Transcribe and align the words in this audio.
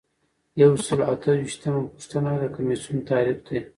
یو 0.61 0.71
سل 0.85 0.99
او 1.07 1.11
اته 1.17 1.31
ویشتمه 1.39 1.81
پوښتنه 1.93 2.31
د 2.41 2.43
کمیسیون 2.55 2.97
تعریف 3.09 3.39
دی. 3.47 3.59